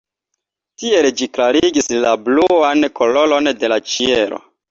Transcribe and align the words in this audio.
Tiel 0.83 1.07
ĝi 1.19 1.27
klarigis 1.39 1.91
la 2.07 2.15
bluan 2.29 2.87
koloron 3.01 3.53
de 3.65 3.73
la 3.75 3.81
ĉielo. 3.93 4.43